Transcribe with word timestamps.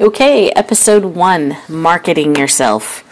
Okay, 0.00 0.50
episode 0.52 1.04
one 1.04 1.58
marketing 1.68 2.34
yourself. 2.34 3.04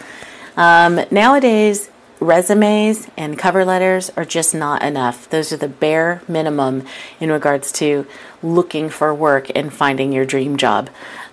Um, 0.57 0.99
nowadays, 1.11 1.91
resumes 2.19 3.07
and 3.15 3.37
cover 3.37 3.63
letters 3.63 4.09
are 4.17 4.25
just 4.25 4.55
not 4.55 4.81
enough. 4.81 5.29
Those 5.29 5.53
are 5.53 5.57
the 5.57 5.67
bare 5.67 6.23
minimum 6.27 6.87
in 7.19 7.31
regards 7.31 7.71
to 7.73 8.07
looking 8.41 8.89
for 8.89 9.13
work 9.13 9.51
and 9.53 9.71
finding 9.71 10.11
your 10.11 10.25
dream 10.25 10.57
job. 10.57 10.89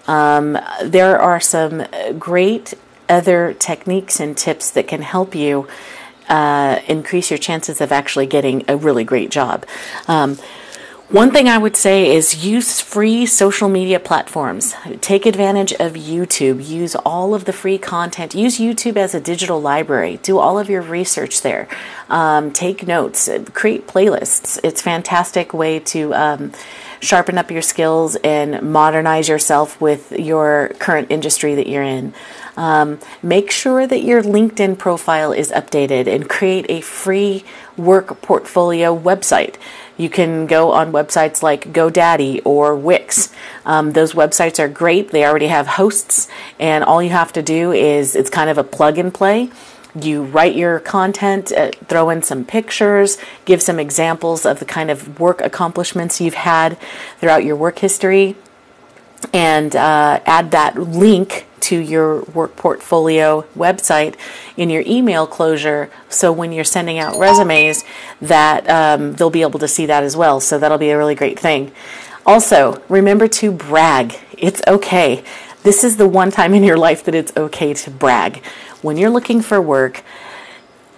Um, 0.07 0.59
there 0.85 1.19
are 1.19 1.41
some 1.41 1.87
great 2.19 2.75
other 3.09 3.55
techniques 3.55 4.21
and 4.21 4.37
tips 4.37 4.71
that 4.73 4.87
can 4.87 5.01
help 5.01 5.35
you 5.35 5.67
uh, 6.29 6.81
increase 6.87 7.31
your 7.31 7.39
chances 7.39 7.81
of 7.81 7.93
actually 7.93 8.27
getting 8.27 8.63
a 8.69 8.77
really 8.77 9.05
great 9.05 9.31
job. 9.31 9.65
Um, 10.07 10.37
one 11.09 11.31
thing 11.31 11.49
I 11.49 11.57
would 11.57 11.77
say 11.77 12.15
is 12.15 12.45
use 12.45 12.81
free 12.81 13.27
social 13.27 13.69
media 13.69 14.01
platforms. 14.01 14.75
Take 15.01 15.25
advantage 15.25 15.73
of 15.75 15.93
YouTube. 15.93 16.67
Use 16.67 16.97
all 16.97 17.33
of 17.33 17.45
the 17.45 17.53
free 17.53 17.79
content. 17.79 18.35
Use 18.35 18.59
YouTube 18.59 18.97
as 18.97 19.15
a 19.15 19.21
digital 19.21 19.61
library. 19.61 20.19
Do 20.23 20.39
all 20.39 20.59
of 20.59 20.69
your 20.69 20.83
research 20.83 21.43
there. 21.43 21.69
Um, 22.09 22.53
take 22.53 22.89
notes. 22.89 23.29
Create 23.53 23.87
playlists. 23.87 24.59
It's 24.65 24.81
a 24.81 24.85
fantastic 24.85 25.55
way 25.55 25.79
to 25.81 26.13
um, 26.13 26.53
sharpen 26.99 27.39
up 27.39 27.53
your 27.53 27.63
skills 27.63 28.17
and 28.17 28.61
modernize 28.63 29.29
yourself 29.29 29.81
with 29.81 30.11
your 30.11 30.73
current 30.81 31.11
industry 31.11 31.55
that 31.55 31.69
you're 31.69 31.85
in. 31.85 32.15
Um, 32.57 32.99
make 33.23 33.51
sure 33.51 33.87
that 33.87 34.03
your 34.03 34.23
LinkedIn 34.23 34.79
profile 34.79 35.31
is 35.31 35.53
updated 35.53 36.07
and 36.07 36.29
create 36.29 36.67
a 36.69 36.81
free 36.81 37.45
work 37.77 38.23
portfolio 38.23 38.99
website. 38.99 39.57
You 39.97 40.11
can 40.11 40.47
go 40.47 40.73
on 40.73 40.93
websites 40.93 41.43
like 41.43 41.73
GoDaddy 41.73 42.43
or 42.45 42.75
Wix. 42.75 43.33
Um, 43.65 43.93
those 43.93 44.13
websites 44.13 44.59
are 44.59 44.69
great. 44.69 45.11
They 45.11 45.25
already 45.25 45.47
have 45.49 45.67
hosts, 45.67 46.29
and 46.59 46.85
all 46.85 47.03
you 47.03 47.11
have 47.11 47.33
to 47.33 47.43
do 47.43 47.73
is 47.73 48.15
it's 48.15 48.31
kind 48.31 48.51
of 48.51 48.59
a 48.59 48.65
plug 48.65 48.99
and 48.99 49.13
play. 49.13 49.51
You 49.99 50.25
write 50.25 50.55
your 50.55 50.79
content, 50.81 51.53
uh, 51.53 51.71
throw 51.87 52.11
in 52.11 52.23
some 52.23 52.45
pictures, 52.45 53.17
give 53.47 53.63
some 53.63 53.79
examples 53.79 54.45
of 54.45 54.59
the 54.59 54.67
kind 54.67 54.91
of 54.91 55.19
work 55.19 55.41
accomplishments 55.41 56.21
you've 56.21 56.35
had 56.35 56.77
throughout 57.19 57.45
your 57.45 57.57
work 57.57 57.79
history, 57.79 58.37
and 59.33 59.75
uh, 59.75 60.21
add 60.27 60.51
that 60.51 60.79
link 60.79 61.47
to 61.61 61.77
your 61.77 62.23
work 62.23 62.55
portfolio 62.55 63.43
website 63.57 64.15
in 64.57 64.71
your 64.71 64.85
email 64.87 65.27
closure. 65.27 65.91
So 66.09 66.31
when 66.33 66.53
you're 66.53 66.65
sending 66.65 66.99
out 66.99 67.19
resumes 67.19 67.85
that 68.21 68.69
um, 68.71 69.15
they'll 69.15 69.31
be 69.31 69.43
able 69.43 69.59
to 69.59 69.69
see 69.69 69.87
that 69.87 70.05
as 70.05 70.17
well. 70.17 70.41
So 70.41 70.59
that'll 70.59 70.79
be 70.79 70.91
a 70.91 70.99
really 70.99 71.15
great 71.15 71.39
thing. 71.39 71.73
Also 72.25 72.83
remember 72.89 73.27
to 73.29 73.51
brag. 73.51 74.17
It's 74.39 74.63
okay. 74.67 75.25
This 75.65 75.83
is 75.83 75.97
the 75.97 76.07
one 76.07 76.31
time 76.31 76.55
in 76.55 76.63
your 76.63 76.77
life 76.77 77.03
that 77.05 77.15
it's 77.15 77.37
okay 77.37 77.75
to 77.75 77.91
brag. 77.91 78.45
When 78.83 78.97
you're 78.97 79.11
looking 79.11 79.41
for 79.41 79.61
work 79.61 80.05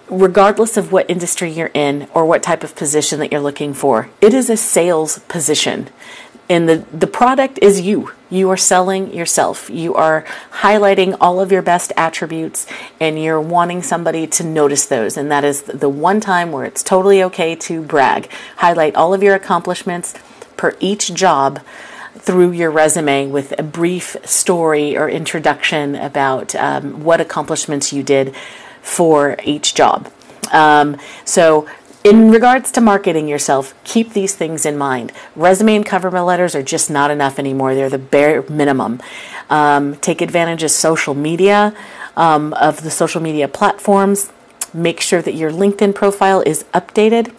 regardless 0.09 0.75
of 0.75 0.91
what 0.91 1.09
industry 1.09 1.51
you're 1.51 1.71
in 1.73 2.07
or 2.13 2.25
what 2.25 2.41
type 2.41 2.63
of 2.63 2.75
position 2.75 3.19
that 3.19 3.31
you're 3.31 3.41
looking 3.41 3.73
for 3.73 4.09
it 4.21 4.33
is 4.33 4.49
a 4.49 4.57
sales 4.57 5.19
position 5.27 5.87
and 6.49 6.67
the, 6.67 6.83
the 6.91 7.07
product 7.07 7.59
is 7.61 7.79
you. 7.79 8.11
You 8.31 8.49
are 8.49 8.57
selling 8.57 9.13
yourself. 9.13 9.69
You 9.69 9.93
are 9.93 10.25
highlighting 10.51 11.15
all 11.21 11.39
of 11.39 11.51
your 11.51 11.61
best 11.61 11.93
attributes 11.95 12.65
and 12.99 13.21
you're 13.21 13.39
wanting 13.39 13.83
somebody 13.83 14.25
to 14.27 14.43
notice 14.43 14.85
those. 14.87 15.15
And 15.15 15.31
that 15.31 15.43
is 15.43 15.61
the 15.61 15.89
one 15.89 16.19
time 16.19 16.51
where 16.51 16.65
it's 16.65 16.83
totally 16.83 17.23
okay 17.23 17.55
to 17.55 17.83
brag. 17.83 18.29
Highlight 18.57 18.95
all 18.95 19.13
of 19.13 19.21
your 19.21 19.35
accomplishments 19.35 20.15
per 20.57 20.75
each 20.79 21.13
job 21.13 21.59
through 22.15 22.51
your 22.51 22.71
resume 22.71 23.27
with 23.27 23.57
a 23.59 23.63
brief 23.63 24.17
story 24.25 24.97
or 24.97 25.07
introduction 25.07 25.95
about 25.95 26.55
um, 26.55 27.03
what 27.03 27.21
accomplishments 27.21 27.93
you 27.93 28.03
did 28.03 28.35
for 28.81 29.37
each 29.43 29.75
job. 29.75 30.11
Um, 30.51 30.97
so 31.25 31.67
in 32.03 32.31
regards 32.31 32.71
to 32.71 32.81
marketing 32.81 33.27
yourself, 33.27 33.73
keep 33.83 34.13
these 34.13 34.35
things 34.35 34.65
in 34.65 34.77
mind. 34.77 35.11
Resume 35.35 35.75
and 35.75 35.85
cover 35.85 36.09
letters 36.09 36.55
are 36.55 36.63
just 36.63 36.89
not 36.89 37.11
enough 37.11 37.37
anymore. 37.37 37.75
They're 37.75 37.89
the 37.89 37.97
bare 37.97 38.43
minimum. 38.43 39.01
Um, 39.49 39.95
take 39.97 40.21
advantage 40.21 40.63
of 40.63 40.71
social 40.71 41.13
media, 41.13 41.75
um, 42.15 42.53
of 42.53 42.83
the 42.83 42.91
social 42.91 43.21
media 43.21 43.47
platforms. 43.47 44.31
Make 44.73 45.01
sure 45.01 45.21
that 45.21 45.33
your 45.33 45.51
LinkedIn 45.51 45.93
profile 45.93 46.41
is 46.41 46.63
updated. 46.73 47.33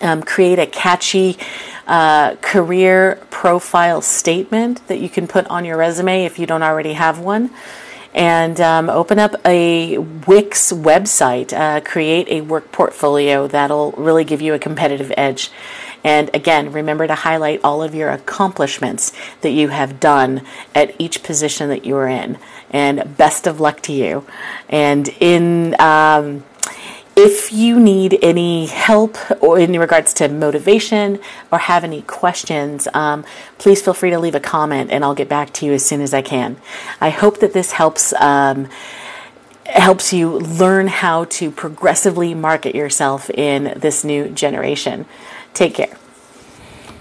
Um, 0.00 0.22
create 0.22 0.58
a 0.58 0.66
catchy 0.66 1.38
uh, 1.86 2.36
career 2.36 3.24
profile 3.30 4.00
statement 4.00 4.86
that 4.88 4.98
you 4.98 5.08
can 5.08 5.28
put 5.28 5.46
on 5.48 5.64
your 5.64 5.76
resume 5.76 6.24
if 6.24 6.38
you 6.38 6.46
don't 6.46 6.62
already 6.62 6.94
have 6.94 7.20
one 7.20 7.50
and 8.14 8.60
um, 8.60 8.90
open 8.90 9.18
up 9.18 9.34
a 9.44 9.98
Wix 9.98 10.72
website, 10.72 11.52
uh, 11.52 11.80
create 11.80 12.28
a 12.28 12.42
work 12.42 12.70
portfolio 12.72 13.46
that'll 13.46 13.92
really 13.92 14.24
give 14.24 14.42
you 14.42 14.54
a 14.54 14.58
competitive 14.58 15.12
edge. 15.16 15.50
And 16.04 16.30
again, 16.34 16.72
remember 16.72 17.06
to 17.06 17.14
highlight 17.14 17.60
all 17.62 17.82
of 17.82 17.94
your 17.94 18.10
accomplishments 18.10 19.12
that 19.40 19.50
you 19.50 19.68
have 19.68 20.00
done 20.00 20.42
at 20.74 20.94
each 21.00 21.22
position 21.22 21.68
that 21.68 21.84
you 21.84 21.96
are 21.96 22.08
in. 22.08 22.38
And 22.70 23.16
best 23.16 23.46
of 23.46 23.60
luck 23.60 23.82
to 23.82 23.92
you. 23.92 24.26
And 24.68 25.08
in 25.20 25.78
um, 25.80 26.44
if 27.16 27.52
you 27.52 27.78
need 27.78 28.18
any 28.22 28.66
help 28.66 29.16
or 29.42 29.58
in 29.58 29.78
regards 29.78 30.14
to 30.14 30.28
motivation 30.28 31.20
or 31.50 31.58
have 31.58 31.84
any 31.84 32.02
questions, 32.02 32.88
um, 32.94 33.24
please 33.58 33.82
feel 33.82 33.94
free 33.94 34.10
to 34.10 34.18
leave 34.18 34.34
a 34.34 34.40
comment 34.40 34.90
and 34.90 35.04
I'll 35.04 35.14
get 35.14 35.28
back 35.28 35.52
to 35.54 35.66
you 35.66 35.72
as 35.72 35.84
soon 35.84 36.00
as 36.00 36.14
I 36.14 36.22
can. 36.22 36.56
I 37.00 37.10
hope 37.10 37.40
that 37.40 37.52
this 37.52 37.72
helps. 37.72 38.12
Um, 38.14 38.68
helps 39.64 40.12
you 40.12 40.28
learn 40.38 40.88
how 40.88 41.24
to 41.24 41.50
progressively 41.50 42.34
market 42.34 42.74
yourself 42.74 43.30
in 43.30 43.72
this 43.76 44.04
new 44.04 44.28
generation. 44.28 45.06
Take 45.54 45.74
care. 45.74 45.96